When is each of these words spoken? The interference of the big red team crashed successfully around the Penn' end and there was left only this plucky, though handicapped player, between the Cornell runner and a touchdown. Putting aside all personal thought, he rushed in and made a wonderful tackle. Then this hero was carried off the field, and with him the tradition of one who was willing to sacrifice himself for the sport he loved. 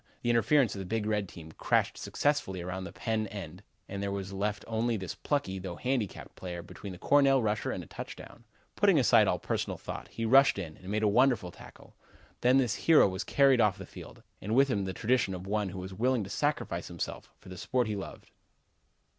The 0.23 0.31
interference 0.31 0.73
of 0.73 0.79
the 0.79 0.85
big 0.85 1.05
red 1.05 1.29
team 1.29 1.51
crashed 1.51 1.95
successfully 1.95 2.59
around 2.59 2.85
the 2.85 2.91
Penn' 2.91 3.27
end 3.27 3.61
and 3.87 4.01
there 4.01 4.11
was 4.11 4.33
left 4.33 4.65
only 4.67 4.97
this 4.97 5.13
plucky, 5.13 5.59
though 5.59 5.75
handicapped 5.75 6.35
player, 6.35 6.63
between 6.63 6.91
the 6.91 6.97
Cornell 6.97 7.39
runner 7.39 7.69
and 7.69 7.83
a 7.83 7.85
touchdown. 7.85 8.43
Putting 8.75 8.97
aside 8.97 9.27
all 9.27 9.37
personal 9.37 9.77
thought, 9.77 10.07
he 10.07 10.25
rushed 10.25 10.57
in 10.57 10.75
and 10.77 10.89
made 10.89 11.03
a 11.03 11.07
wonderful 11.07 11.51
tackle. 11.51 11.95
Then 12.41 12.57
this 12.57 12.73
hero 12.89 13.07
was 13.07 13.23
carried 13.23 13.61
off 13.61 13.77
the 13.77 13.85
field, 13.85 14.23
and 14.41 14.55
with 14.55 14.69
him 14.69 14.85
the 14.85 14.93
tradition 14.93 15.35
of 15.35 15.45
one 15.45 15.69
who 15.69 15.77
was 15.77 15.93
willing 15.93 16.23
to 16.23 16.31
sacrifice 16.31 16.87
himself 16.87 17.29
for 17.37 17.49
the 17.49 17.55
sport 17.59 17.85
he 17.85 17.95
loved. 17.95 18.31